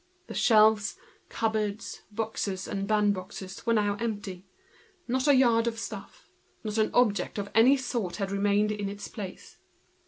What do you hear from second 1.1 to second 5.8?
cupboards, boxes, and band boxes, were now empty: not a yard of